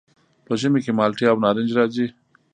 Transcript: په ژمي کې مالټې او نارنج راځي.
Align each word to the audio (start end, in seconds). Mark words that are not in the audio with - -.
په 0.45 0.53
ژمي 0.59 0.79
کې 0.85 0.91
مالټې 0.97 1.25
او 1.31 1.37
نارنج 1.43 1.69
راځي. 1.77 2.07